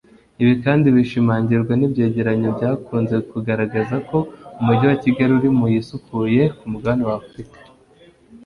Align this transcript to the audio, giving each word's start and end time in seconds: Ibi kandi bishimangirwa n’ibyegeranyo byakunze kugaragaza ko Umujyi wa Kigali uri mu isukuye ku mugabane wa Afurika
Ibi 0.41 0.53
kandi 0.63 0.87
bishimangirwa 0.95 1.73
n’ibyegeranyo 1.75 2.49
byakunze 2.57 3.15
kugaragaza 3.31 3.95
ko 4.09 4.17
Umujyi 4.59 4.85
wa 4.91 4.97
Kigali 5.03 5.31
uri 5.37 5.49
mu 5.57 5.65
isukuye 5.79 6.43
ku 6.57 6.63
mugabane 6.71 7.03
wa 7.07 7.15
Afurika 7.21 7.57